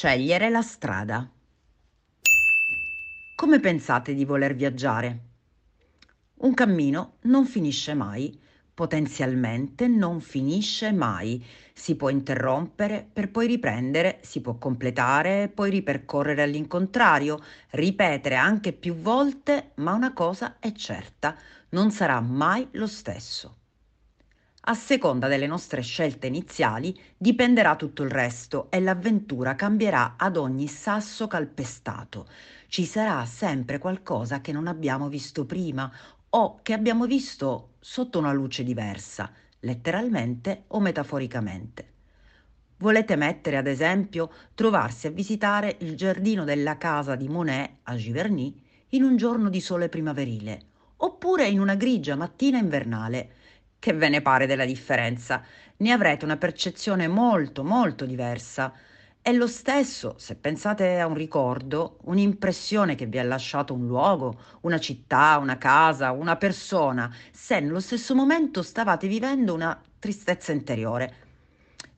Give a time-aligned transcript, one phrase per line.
[0.00, 1.30] Scegliere la strada.
[3.36, 5.20] Come pensate di voler viaggiare?
[6.36, 8.40] Un cammino non finisce mai,
[8.72, 11.44] potenzialmente non finisce mai.
[11.74, 17.38] Si può interrompere per poi riprendere, si può completare poi ripercorrere all'incontrario,
[17.72, 21.36] ripetere anche più volte, ma una cosa è certa,
[21.72, 23.59] non sarà mai lo stesso.
[24.70, 30.68] A seconda delle nostre scelte iniziali dipenderà tutto il resto e l'avventura cambierà ad ogni
[30.68, 32.28] sasso calpestato.
[32.68, 35.90] Ci sarà sempre qualcosa che non abbiamo visto prima
[36.28, 41.88] o che abbiamo visto sotto una luce diversa, letteralmente o metaforicamente.
[42.76, 48.62] Volete mettere, ad esempio, trovarsi a visitare il giardino della casa di Monet a Giverny
[48.90, 50.60] in un giorno di sole primaverile,
[50.98, 53.38] oppure in una grigia mattina invernale
[53.80, 55.42] che ve ne pare della differenza?
[55.78, 58.72] Ne avrete una percezione molto, molto diversa.
[59.22, 64.38] È lo stesso se pensate a un ricordo, un'impressione che vi ha lasciato un luogo,
[64.60, 71.29] una città, una casa, una persona, se nello stesso momento stavate vivendo una tristezza interiore.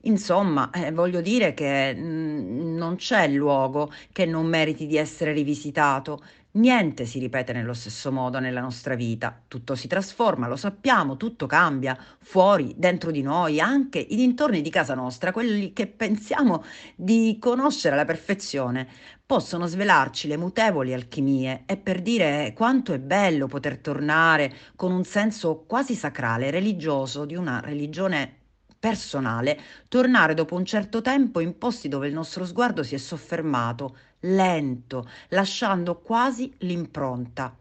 [0.05, 5.31] Insomma, eh, voglio dire che mh, mm, non c'è luogo che non meriti di essere
[5.31, 6.21] rivisitato.
[6.55, 11.47] Niente si ripete nello stesso modo nella nostra vita, tutto si trasforma, lo sappiamo, tutto
[11.47, 16.63] cambia, fuori, dentro di noi, anche i dintorni di casa nostra, quelli che pensiamo
[16.95, 18.87] di conoscere alla perfezione,
[19.25, 21.63] possono svelarci le mutevoli alchimie.
[21.65, 27.35] E per dire quanto è bello poter tornare con un senso quasi sacrale, religioso, di
[27.35, 28.41] una religione
[28.83, 33.95] personale, tornare dopo un certo tempo in posti dove il nostro sguardo si è soffermato,
[34.19, 37.55] lento, lasciando quasi l'impronta.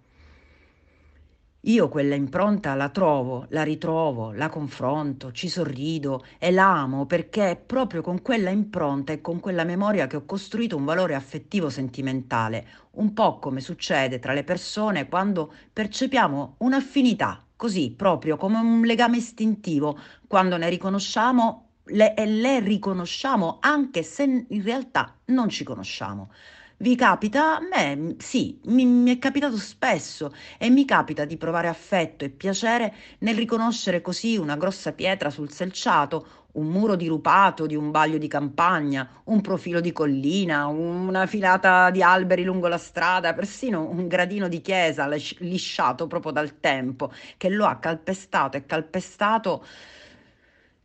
[1.61, 7.57] Io quella impronta la trovo, la ritrovo, la confronto, ci sorrido e l'amo perché è
[7.57, 12.67] proprio con quella impronta e con quella memoria che ho costruito un valore affettivo sentimentale,
[12.95, 19.19] un po' come succede tra le persone quando percepiamo un'affinità, così proprio come un legame
[19.19, 19.97] istintivo,
[20.27, 26.33] quando ne riconosciamo le, le riconosciamo anche se in realtà non ci conosciamo.
[26.83, 27.59] Vi capita?
[27.59, 32.29] A me sì, mi, mi, è capitato spesso e mi capita di provare affetto e
[32.29, 38.19] piacere nel riconoscere così una grossa pietra sul selciato, un muro dirupato di un baglio
[38.19, 44.09] di campagna, un profilo di collina, una filata di alberi lungo la strada, persino un
[44.09, 49.65] gradino di chiesa lisciato proprio dal tempo che lo ha calpestato e calpestato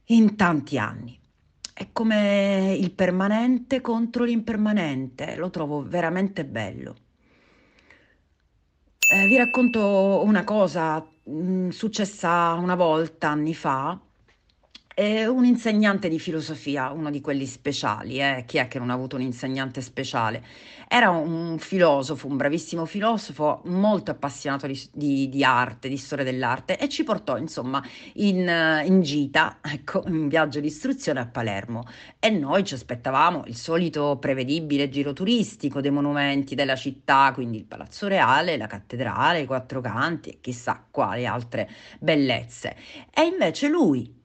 [0.10, 1.20] in tanti anni.
[1.78, 6.96] È come il permanente contro l'impermanente, lo trovo veramente bello.
[9.10, 14.00] Eh, vi racconto una cosa mh, mm, successa una volta anni fa
[14.98, 18.46] è un insegnante di filosofia, uno di quelli speciali, eh?
[18.48, 20.44] chi è che non ha avuto un insegnante speciale?
[20.88, 26.80] Era un filosofo, un bravissimo filosofo, molto appassionato di, di, di arte, di storia dell'arte
[26.80, 27.80] e ci portò insomma
[28.14, 28.52] in,
[28.86, 31.84] in gita, ecco, in viaggio di istruzione a Palermo
[32.18, 37.66] e noi ci aspettavamo il solito prevedibile giro turistico dei monumenti della città, quindi il
[37.66, 41.70] Palazzo Reale, la cattedrale, i Quattro Canti e chissà quali altre
[42.00, 42.76] bellezze.
[43.14, 44.18] E invece lui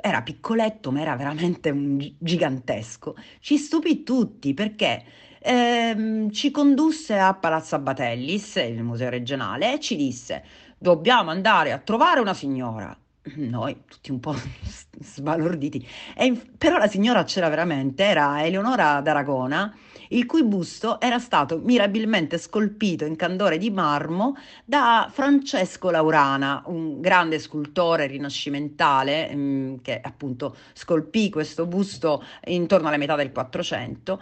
[0.00, 3.16] era piccoletto, ma era veramente un gigantesco.
[3.40, 5.04] Ci stupì tutti perché
[5.40, 10.44] ehm, ci condusse a Palazzo Abbatellis, il museo regionale, e ci disse:
[10.78, 12.96] Dobbiamo andare a trovare una signora.
[13.48, 14.34] Noi tutti un po'
[15.00, 15.86] sbalorditi,
[16.16, 19.74] e, però la signora c'era veramente, era Eleonora d'Aragona
[20.12, 27.00] il cui busto era stato mirabilmente scolpito in candore di marmo da Francesco Laurana, un
[27.00, 34.20] grande scultore rinascimentale mh, mm, che appunto scolpì questo busto intorno alla metà del 400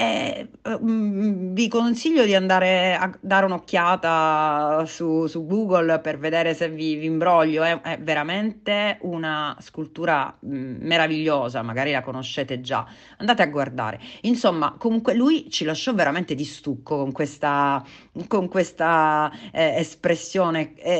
[0.00, 0.48] eh,
[0.78, 7.06] vi consiglio di andare a dare un'occhiata su, su Google per vedere se vi, vi
[7.06, 7.64] imbroglio.
[7.64, 12.86] È, è, veramente una scultura mh, meravigliosa, magari la conoscete già.
[13.16, 13.98] Andate a guardare.
[14.20, 17.84] Insomma, comunque lui ci lasciò veramente di stucco con questa,
[18.28, 20.74] con questa eh, espressione.
[20.76, 20.92] E,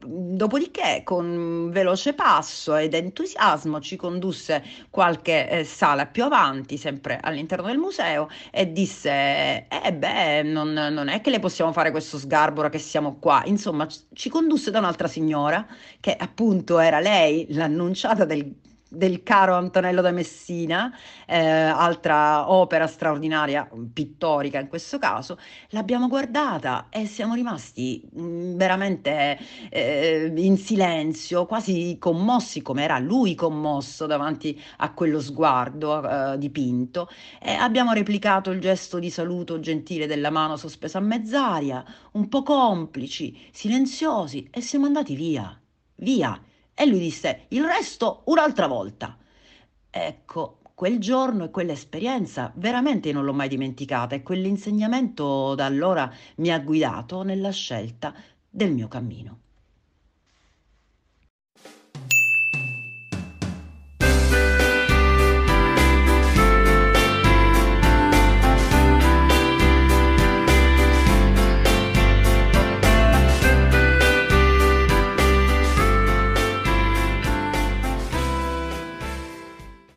[0.00, 7.18] e, dopodiché, con veloce passo ed entusiasmo, ci condusse qualche eh, sala più avanti, sempre
[7.20, 12.18] all'interno del museo e disse, eh beh, non, non, è che le possiamo fare questo
[12.18, 13.42] sgarbo che siamo qua.
[13.46, 15.66] Insomma, ci condusse da un'altra signora,
[16.00, 18.54] che appunto era lei, l'annunciata del
[18.92, 20.94] del caro Antonello da Messina,
[21.26, 25.38] eh, altra opera straordinaria, pittorica in questo caso,
[25.70, 29.38] l'abbiamo guardata e siamo rimasti mm, veramente
[29.70, 37.08] eh, in silenzio, quasi commossi, come era lui commosso davanti a quello sguardo eh, dipinto,
[37.40, 42.42] e abbiamo replicato il gesto di saluto gentile della mano sospesa a mezz'aria, un po'
[42.42, 45.58] complici, silenziosi, e siamo andati via,
[45.96, 46.38] via
[46.74, 49.16] e lui disse il resto un'altra volta.
[49.90, 56.50] Ecco, quel giorno e quell'esperienza veramente non l'ho mai dimenticata e quell'insegnamento da allora mi
[56.50, 58.14] ha guidato nella scelta
[58.48, 59.38] del mio cammino.